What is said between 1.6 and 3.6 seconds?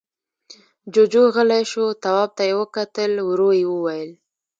شو، تواب ته يې وکتل، ورو